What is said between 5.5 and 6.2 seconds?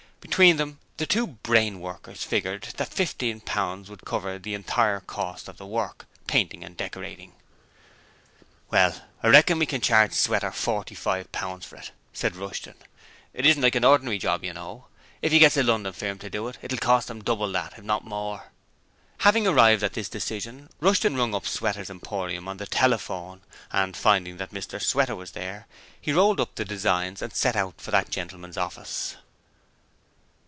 the work